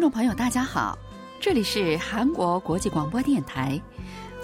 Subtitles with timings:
[0.00, 0.98] 听众朋友，大家好，
[1.38, 3.78] 这里是韩国国际广播电台，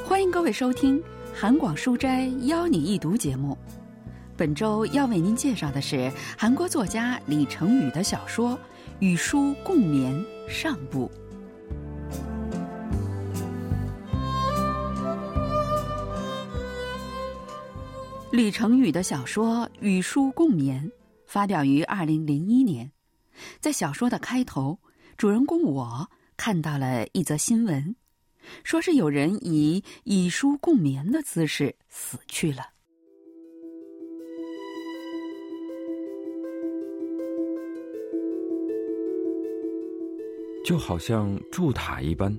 [0.05, 1.01] 欢迎各位收听
[1.35, 3.57] 《韩广书斋邀你一读》节目。
[4.37, 8.51] 本周要为您介绍的是韩国作家李成宇的小说
[8.99, 10.15] 《与书共眠》
[10.47, 11.11] 上部。
[18.31, 20.87] 李成宇的小说《与书共眠》
[21.27, 22.93] 发表于二零零一年，
[23.59, 24.79] 在小说的开头。
[25.17, 26.07] 主人公我
[26.37, 27.97] 看到了一则新闻，
[28.65, 32.67] 说是有人以以书共眠的姿势死去了。
[40.63, 42.37] 就好像筑塔一般，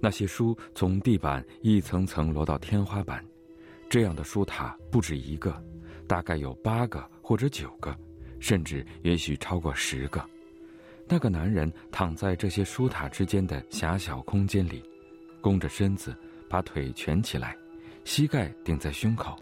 [0.00, 3.24] 那些书从地板一层层摞到天花板，
[3.88, 5.62] 这样的书塔不止一个，
[6.08, 7.96] 大概有八个或者九个，
[8.40, 10.28] 甚至也许超过十个。
[11.08, 14.82] 那个男人躺在这些书塔之间的狭小空间里，
[15.40, 16.12] 弓着身子，
[16.48, 17.56] 把腿蜷起来，
[18.02, 19.38] 膝盖顶在胸口，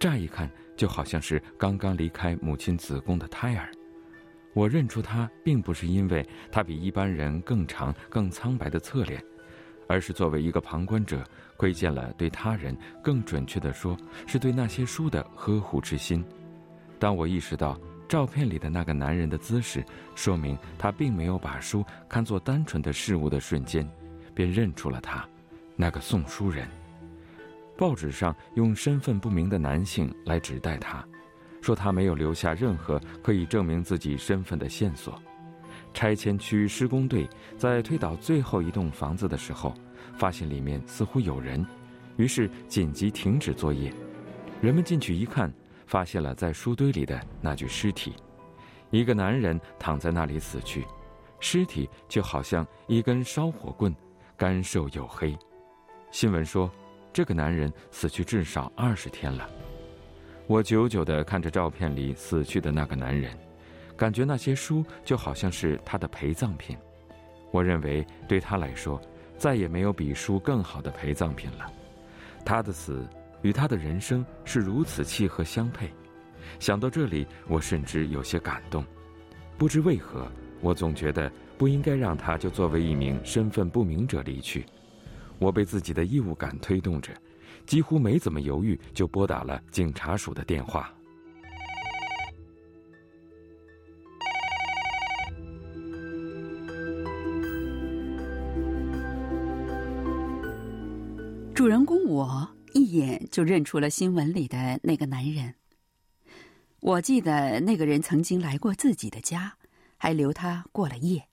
[0.00, 3.70] 乍一看就好像是刚刚离开母亲子宫的胎儿。
[4.52, 9.22] 我认出他，并不是因为他比一般人更长、更苍白的侧脸，
[9.86, 11.22] 而是作为一个旁观者，
[11.56, 13.96] 窥见了对他人，更准确地说，
[14.26, 16.24] 是对那些书的呵护之心。
[16.98, 17.78] 当我意识到。
[18.08, 23.88] 照片里的那个男人的姿势，说明他并没有把书看作单纯的事物的瞬间，
[24.34, 25.28] 便认出了他，
[25.74, 26.68] 那个送书人。
[27.76, 31.04] 报纸上用身份不明的男性来指代他，
[31.60, 35.20] 说他没有留下任何可以证明自己身份的线索。
[35.92, 39.74] 拆迁区施工队在推倒最后一栋房子的时候，
[40.16, 41.66] 发现里面似乎有人，
[42.16, 43.92] 于是紧急停止作业。
[44.60, 45.52] 人们进去一看。
[45.86, 48.14] 发现了在书堆里的那具尸体，
[48.90, 50.84] 一个男人躺在那里死去，
[51.40, 53.94] 尸体就好像一根烧火棍，
[54.36, 55.36] 干瘦黝黑。
[56.10, 56.70] 新闻说，
[57.12, 59.48] 这个男人死去至少二十天了。
[60.46, 63.36] 我久久地看着照片里死去的那个男人，
[63.96, 66.76] 感觉那些书就好像是他的陪葬品。
[67.52, 69.00] 我认为对他来说，
[69.38, 71.72] 再也没有比书更好的陪葬品了。
[72.44, 73.06] 他的死。
[73.46, 75.88] 与他的人生是如此契合相配，
[76.58, 78.84] 想到这里，我甚至有些感动。
[79.56, 80.28] 不知为何，
[80.60, 84.66] 我总觉得不应该让他就作为一名身份不明者离去。
[85.38, 87.12] 我被自己的义务感推动着，
[87.66, 90.92] 几乎没怎么犹豫，就拨打了警察署的电话。
[101.54, 102.55] 主人公我。
[102.76, 105.54] 一眼就认出了新闻里的那个男人。
[106.80, 109.56] 我记得那个人曾经来过自己的家，
[109.96, 111.26] 还留他过了夜。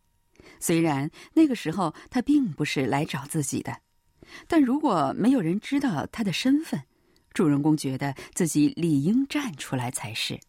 [0.62, 3.78] 虽然那个时候他并不是来找自己的，
[4.48, 6.82] 但如果没有人知道他的身份，
[7.34, 10.40] 主人公觉得自己理应站出来才是。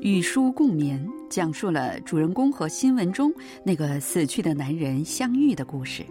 [0.00, 3.32] 与书共眠讲述了主人公和新闻中
[3.64, 6.04] 那个死去的男人相遇的故事。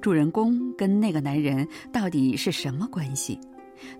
[0.00, 3.38] 主人公跟那个男人到底是什么关系？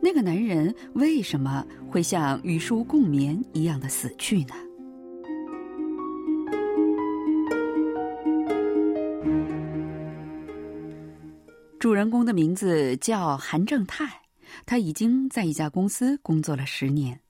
[0.00, 4.55] 那个男人为什么会像与书共眠一样的死去呢？
[11.78, 14.23] 主人公的名字叫韩正泰，
[14.65, 17.21] 他已经在一家公司工作了十年。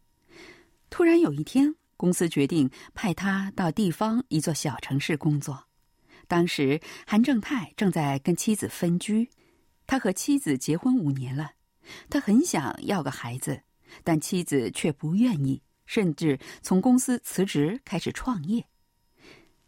[0.91, 5.65] 突然有一天，公司决定派他到地方一座小城市工作。
[6.27, 9.31] 当时韩正泰正在跟妻子分居，
[9.87, 11.53] 他和妻子结婚五年了，
[12.09, 13.63] 他很想要个孩子，
[14.03, 18.65] 但妻子却不愿意，甚至从公司辞职开始创业。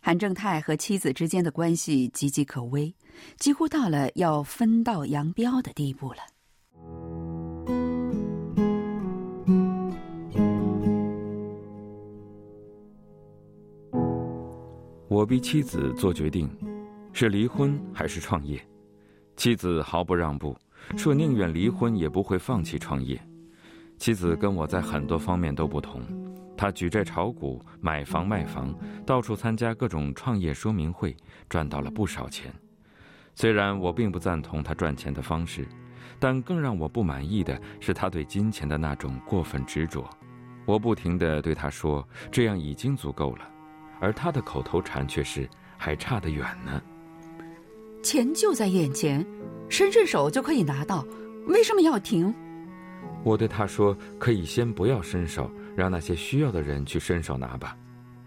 [0.00, 2.94] 韩正泰和妻子之间的关系岌岌可危，
[3.38, 6.20] 几乎到了要分道扬镳的地步了。
[15.16, 16.46] 我逼妻子做决定，
[17.10, 18.62] 是离婚还是创业？
[19.34, 20.54] 妻子毫不让步，
[20.94, 23.18] 说宁愿离婚也不会放弃创业。
[23.96, 26.02] 妻子跟我在很多方面都不同，
[26.54, 28.74] 她举债炒股、买房卖房，
[29.06, 31.16] 到处参加各种创业说明会，
[31.48, 32.52] 赚到了不少钱。
[33.34, 35.66] 虽然我并不赞同她赚钱的方式，
[36.18, 40.06] 但更让我不满意的是她对金钱的那种过分执着。
[40.66, 43.48] 我不停地对她说：“这样已经足够了。”
[44.00, 46.80] 而他的口头禅却是“还差得远呢”。
[48.02, 49.24] 钱就在眼前，
[49.68, 51.04] 伸伸手就可以拿到，
[51.46, 52.32] 为什么要停？
[53.24, 57.76] 我对他说：“可以先不要伸手，让那些需要的人去伸手拿吧。”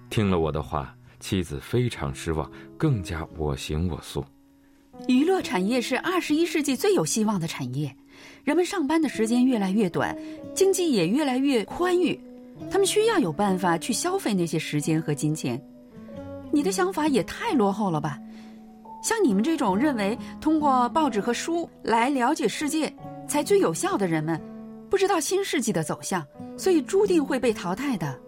[0.09, 4.25] 听了我的话，妻子非常失望，更加我行我素。
[5.07, 7.95] 娱乐产业是二十一世纪最有希望的产业，
[8.43, 10.17] 人们上班的时间越来越短，
[10.53, 12.19] 经济也越来越宽裕，
[12.71, 15.61] 他们需要有办法去消费那些时间和金钱。
[16.51, 18.17] 你的想法也太落后了吧？
[19.03, 22.93] 像你们这种认为通过报纸和书来了解世界
[23.27, 24.41] 才最有效的人们。
[24.89, 26.25] 不知道新世纪的走向，
[26.57, 28.19] 所以注定会被淘汰的。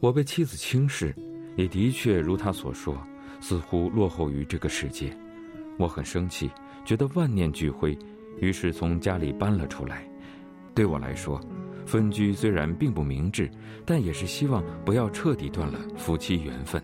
[0.00, 1.14] 我被妻子轻视，
[1.56, 2.96] 也的确如他所说，
[3.40, 5.12] 似乎落后于这个世界。
[5.78, 6.48] 我很生气，
[6.84, 7.98] 觉得万念俱灰，
[8.38, 10.08] 于是从家里搬了出来。
[10.72, 11.40] 对我来说，
[11.85, 13.49] 分居虽然并不明智，
[13.85, 16.83] 但也是希望不要彻底断了夫妻缘分。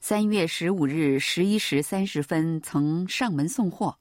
[0.00, 3.98] 三月十五日十一时三十分曾上门送货，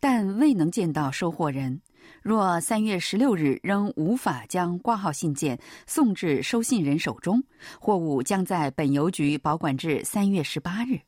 [0.00, 1.80] 但未能见到收货人。
[2.20, 7.44] 若三月十六日仍无法将挂号信件送至收信人手中，
[7.80, 11.00] 货物将在本邮局保管至三月十八日。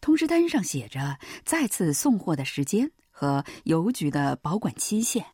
[0.00, 5.26] 通知单上写着再次送货的时间和邮局的保管期限。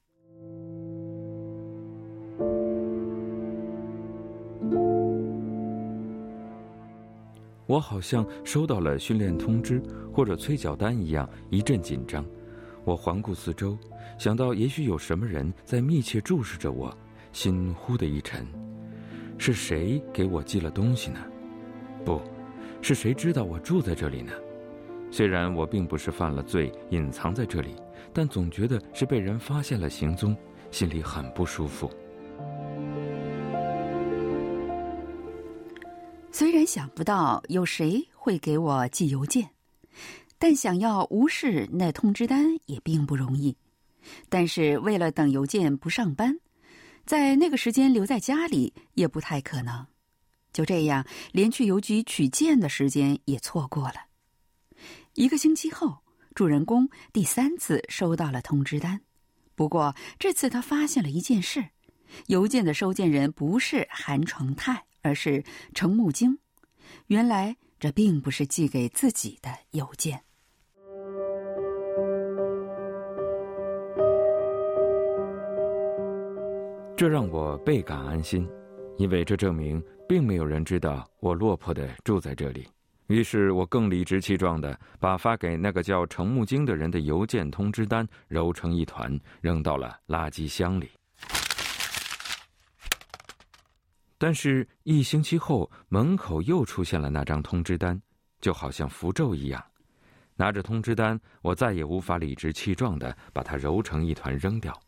[7.66, 9.82] 我好像收到了训练通知
[10.12, 12.24] 或者催缴单一样，一阵紧张。
[12.84, 13.76] 我环顾四周。
[14.18, 16.96] 想到也许有什么人在密切注视着我，
[17.32, 18.46] 心忽的一沉。
[19.36, 21.20] 是谁给我寄了东西呢？
[22.04, 22.22] 不，
[22.80, 24.32] 是谁知道我住在这里呢？
[25.10, 27.74] 虽然我并不是犯了罪隐藏在这里，
[28.12, 30.34] 但总觉得是被人发现了行踪，
[30.70, 31.90] 心里很不舒服。
[36.38, 39.48] 虽然想不到有谁会给我寄邮件，
[40.38, 43.56] 但想要无视那通知单也并不容易。
[44.28, 46.38] 但是为了等邮件不上班，
[47.06, 49.86] 在那个时间留在家里也不太可能。
[50.52, 53.94] 就这样，连去邮局取件的时间也错过了。
[55.14, 56.00] 一个星期后，
[56.34, 59.00] 主人公第三次收到了通知单，
[59.54, 61.64] 不过这次他发现了一件事：
[62.26, 66.38] 邮件的收件人不是韩成泰，而是程木京。
[67.06, 70.20] 原来这并不是寄给自己的邮件。
[76.96, 78.48] 这让我倍感安心，
[78.96, 82.66] 因为这证明并没有人知道我落魄的住在这里。
[83.08, 90.88] 于是我更理直气壮的把发给那个叫程木京的人的邮件通知单揉成一团，扔到了垃圾箱里。
[94.18, 98.00] 但是，一星期后，门口又出现了那张通知单，
[98.40, 99.62] 就好像符咒一样。
[100.36, 104.78] 拿着通知单，我再也无法理直气壮的把它揉成一团扔掉。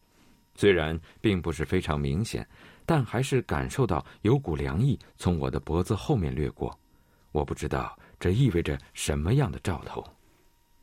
[0.54, 2.46] 虽然并不是非常明显，
[2.84, 6.78] 但还是感受到有股凉意从我的脖子后面掠过。
[7.32, 10.04] 我不知道这意味着什么样的兆头。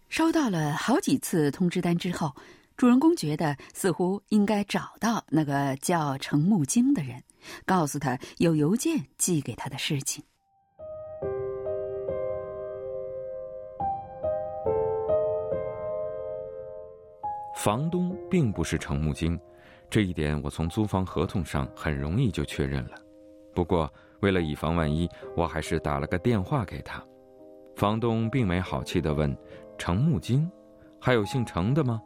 [0.08, 2.34] 收到了好几次通知单之后，
[2.78, 7.22] 主人公觉得似乎应该找到那个叫程木京的人，
[7.66, 10.24] 告诉他有邮件寄给他的事情。
[17.56, 19.40] 房东并不是程木金，
[19.90, 22.98] 这一点我从租房合同上很容易就确认了。
[23.54, 27.04] 不过为了以防万一，我还是打了个电话给他。
[27.76, 29.36] 房东并没好气地问
[29.78, 30.50] ：“程木金，
[31.00, 32.02] 还有姓程的吗？”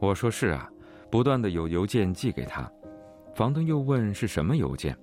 [0.00, 0.70] 我说：“是啊。”
[1.10, 2.68] 不断的有邮件寄给他。
[3.34, 4.96] 房东又问是什么邮件，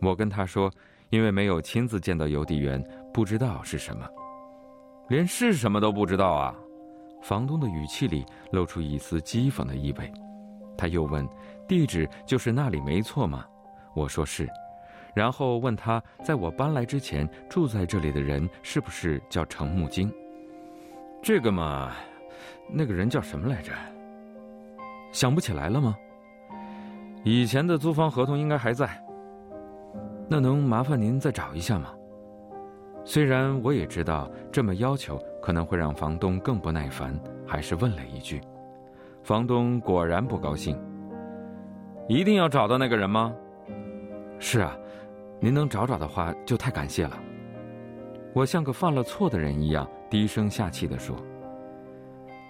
[0.00, 0.70] 我跟他说
[1.10, 4.08] ：“因为没有亲自见到邮递员，不知道是什么。”
[5.10, 6.54] 连是什么都不知道啊！
[7.20, 10.10] 房东的语气里露出一丝讥讽的意味。
[10.78, 11.28] 他又问
[11.66, 13.44] ：“地址就是那里没错吗？”
[13.94, 14.48] 我说是，
[15.14, 20.10] 然后问他在我搬来之前住在这里的人是不是叫程木金。
[21.20, 21.92] 这个嘛，
[22.70, 23.72] 那个人叫什么来着？
[25.10, 25.96] 想不起来了吗？
[27.24, 28.88] 以前的租房合同应该还在。
[30.28, 31.90] 那能麻烦您再找一下吗？
[33.04, 38.40] 虽然我也知道这么要求可能会让房东更不耐烦，还是问了一句。
[39.22, 40.80] 房东果然不高兴。
[42.08, 43.32] 一定要找到那个人吗？
[44.38, 44.76] 是啊，
[45.38, 47.16] 您能找找的话就太感谢了。
[48.32, 51.16] 我像个犯了错的人一样低声下气地说：“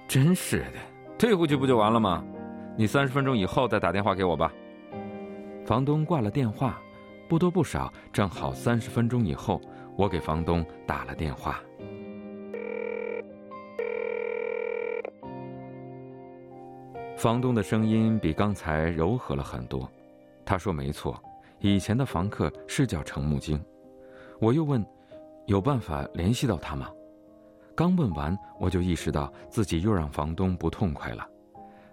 [0.09, 0.79] 真是的，
[1.19, 2.25] 退回去不就完了吗？
[2.77, 4.51] 你三十分钟以后再打电话给我吧。”
[5.65, 6.81] 房东挂了电话，
[7.29, 9.61] 不多不少，正好三十分钟以后。
[9.95, 11.63] 我给房东打了电话，
[17.15, 19.87] 房东的声音比刚才柔和了很多。
[20.47, 21.23] 他说：“没错，
[21.61, 23.63] 以前的房客是叫程木晶。”
[24.41, 24.83] 我又问
[25.45, 26.91] ：“有办法联系到他吗？”
[27.77, 31.29] 刚问完，我就意识到自己又让房东不痛快了。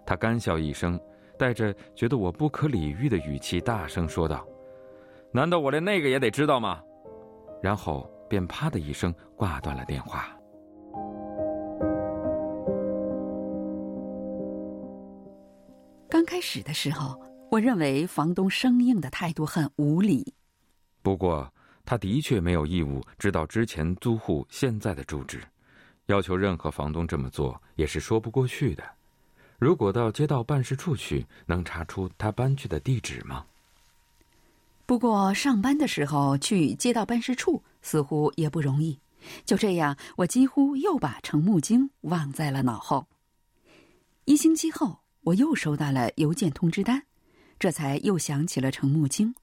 [0.06, 0.98] 他干笑一声，
[1.40, 4.46] 带着觉得我不可理喻的语气，大声说道
[5.32, 6.84] ：“难道我连那个也得知道吗？”
[7.64, 10.28] 然后便啪的一声挂断了电话。
[16.10, 17.18] 刚开始的时候，
[17.50, 20.34] 我认为房东生硬的态度很无理。
[21.02, 21.50] 不过，
[21.86, 25.42] 他的确没有义务知道之前租户现在的住址，
[26.08, 28.84] 要求任何房东这么做也是说不过去的。
[29.60, 33.46] 如果到街道办事处去，能查出他搬去的地址吗？
[34.86, 38.98] 不过上班的时候去街道办事处似乎也不容易。
[39.44, 43.06] 就这样，我几乎又把程木晶忘在了脑后。
[44.24, 47.04] 一星期后，我又收到了邮件通知单，
[47.60, 49.36] 这才又想起了程木晶。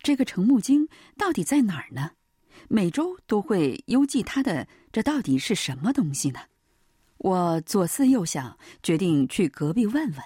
[0.00, 2.12] 这个程木晶到底在哪儿呢？
[2.68, 6.38] 每周都会邮寄他的，这到底是什么东西呢？
[7.18, 10.22] 我左思右想，决定去隔壁问问。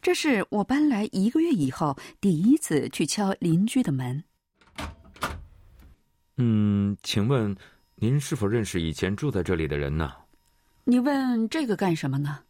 [0.00, 4.22] 这是我搬来一个月以后第一次去敲邻居的门。
[6.36, 7.56] 嗯，请问
[7.94, 10.12] 您是否认识以前住在这里的人呢？
[10.84, 12.40] 你问这个干什么呢？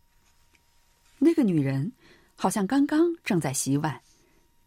[1.18, 1.92] 那个女人
[2.34, 4.00] 好像刚刚正在洗碗，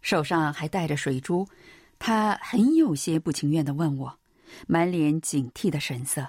[0.01, 1.45] 手上还带着水珠，
[1.99, 4.19] 他很有些不情愿的问我，
[4.67, 6.25] 满脸警惕的神色。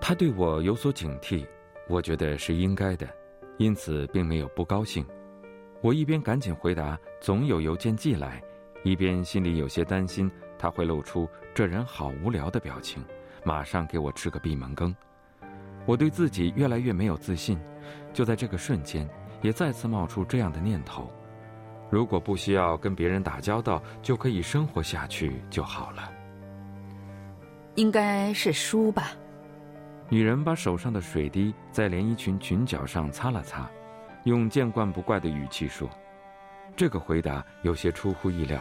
[0.00, 1.46] 他对我有所警惕，
[1.86, 3.06] 我觉得是应该的，
[3.58, 5.04] 因此并没有不高兴。
[5.82, 8.42] 我一边赶紧回答总有邮件寄来，
[8.84, 13.04] 一边心里有些担心他会露出这人好无聊的表情，
[13.44, 14.94] 马上给我吃个闭门羹。
[15.84, 17.58] 我对自己越来越没有自信，
[18.12, 19.08] 就在这个瞬间，
[19.40, 21.10] 也再次冒出这样的念头：
[21.90, 26.10] 如果不需要跟别人打交道就可以生活下去就好了。
[27.76, 29.12] 应该是书吧。
[30.08, 33.68] 女人把手上的水滴在连衣裙裙角上擦了擦，
[34.24, 35.88] 用见惯不怪的语气说
[36.74, 38.60] ：“这个回答有些出乎意料，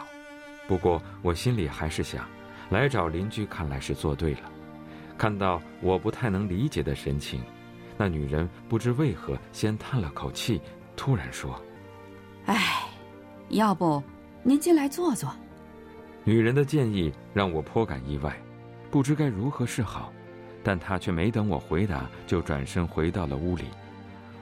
[0.67, 2.27] 不过我心里还是想，
[2.69, 4.51] 来找邻居看来是做对了。”
[5.17, 7.41] 看到我不太能理解的神情，
[7.97, 10.61] 那女人不知为何先叹了口气，
[10.95, 11.59] 突然说
[12.45, 12.83] ：“哎，
[13.49, 14.01] 要不
[14.43, 15.29] 您进来坐坐。”
[16.23, 18.39] 女人的建议让我颇感意外，
[18.91, 20.13] 不知该如何是好。
[20.63, 23.63] 但她却没等我回答，就转身回到了屋里。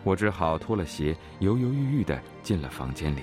[0.03, 3.21] 我只好脱了鞋，犹犹豫豫的进了房间里。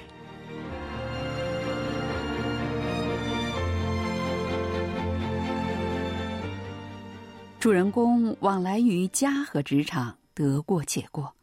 [7.58, 11.34] 主人公往来于家和职场，得过且过，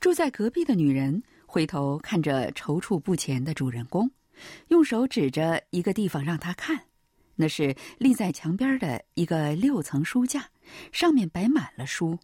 [0.00, 4.08] 住在隔壁的女人回头看着踌躇不前的主人公，
[4.68, 6.84] 用手指着一个地方让他看。
[7.34, 10.50] 那是立在墙边的一个六层书架，
[10.92, 12.18] 上面摆满了书，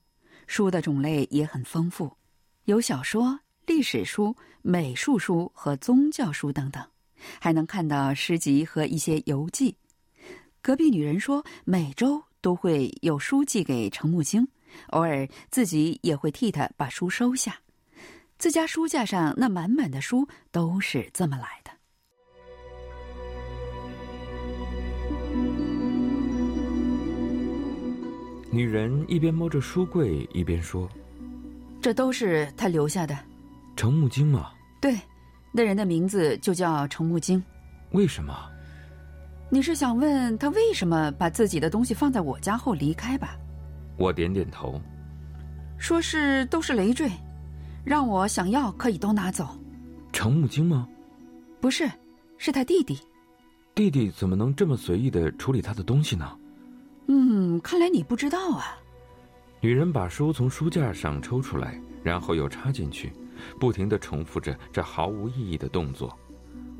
[0.47, 2.17] 书的种类也很丰富，
[2.65, 4.37] 有小说、历史书、
[4.70, 6.86] 美术书和宗教书等等，
[7.42, 9.76] 还能看到诗集和一些游记。
[10.62, 14.48] 隔壁女人说，每周都会有书寄给程木星，
[14.92, 17.60] 偶尔自己也会替他把书收下。
[18.38, 21.72] 自家书架上那满满的书都是这么来的。
[28.52, 30.88] 女人一边摸着书柜，一边说
[31.82, 33.18] ：“这都是他留下的，
[33.76, 34.52] 程木经吗？
[34.80, 34.98] 对，
[35.52, 37.44] 那人的名字就叫程木精。
[37.92, 38.34] 为什么？
[39.52, 43.36] 你是想问他为什么把自己的东西放在我家后离开吧？”
[43.98, 44.80] 我点点头，
[45.78, 47.10] 说是都是累赘，
[47.84, 49.50] 让我想要可以都拿走。
[50.14, 50.88] 程木精吗？
[51.60, 51.90] 不是，
[52.38, 52.98] 是他弟弟。
[53.76, 56.38] 弟弟怎么能这么随意的处理他的东西呢？
[57.08, 58.78] 嗯，看来你不知道啊。
[59.62, 63.12] 女人把书从书架上抽出来，然后又插进去，
[63.60, 66.18] 不停的重复着这毫无意义的动作。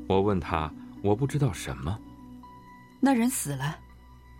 [0.08, 1.98] 我问他：“我不知道什么？”
[3.00, 3.78] 那人死了。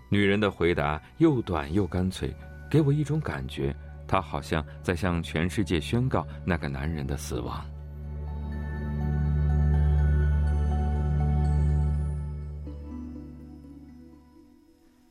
[0.09, 2.35] 女人的回答又短又干脆，
[2.71, 3.75] 给我一种感觉，
[4.09, 7.65] 她好像在向全世界宣告那个男人的死亡。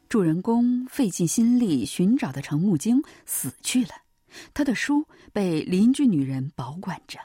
[0.09, 3.91] 主人公费尽心力寻找的程木经死去了，
[4.52, 7.20] 他的书被邻居女人保管着。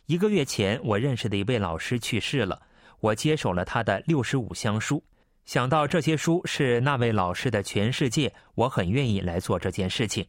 [0.05, 2.61] 一个月前，我认识的一位老师去世了，
[2.99, 5.03] 我接手了他的六十五箱书。
[5.45, 10.27] 想到这些书是那位老师的全世界，我很愿意来做这件事情。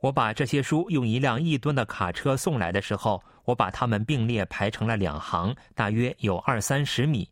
[0.00, 7.28] 我把这些书用一辆一吨的卡车送来的时候，我把它们并列排成了两行，大约有二三十米。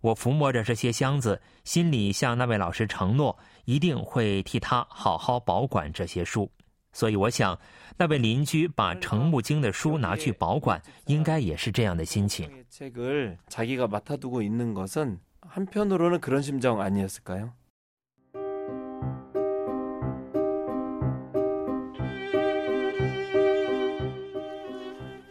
[0.00, 6.48] 我抚摸着这些箱子，心里向那位老师承诺，一定会替他好好保管这些书。
[6.92, 7.58] 所以我想，
[7.96, 12.48] 那位邻居把程木经的书拿去保管，应该也是这样的心情。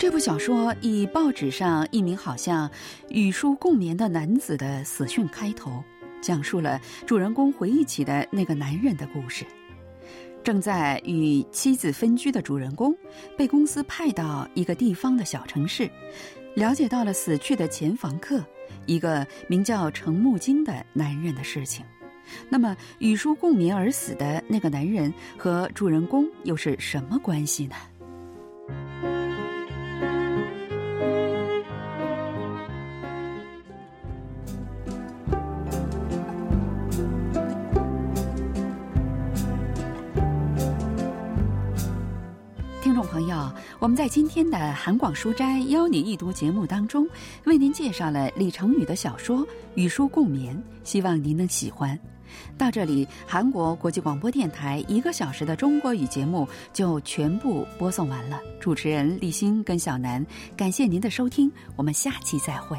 [0.07, 2.71] 这部小说以报纸上一名好像
[3.09, 5.83] 与书共眠的男子的死讯开头，
[6.21, 9.45] 讲述了主人公回忆起的那个男人的故事。
[10.41, 12.95] 正在与妻子分居的主人公，
[13.37, 15.91] 被公司派到一个地方的小城市，
[16.55, 18.41] 了解到了死去的前房客。
[18.85, 21.85] 一个名叫程木经的男人的事情，
[22.47, 27.75] 那么与书共眠而死的那个男人和主人公又是什么关系呢？
[42.97, 47.07] 众朋友，我们在今天的韩广书斋邀你一读节目当中，
[47.43, 49.37] 为您介绍了李成宇的小说
[49.75, 51.95] 《与书共眠》，希望您能喜欢。
[52.57, 58.41] 到这里，韩国国际广播电台一个小时的中国语节目就全部播送完了。
[58.59, 62.75] 主持人立新跟小南，感谢您的收听，我们下期再会。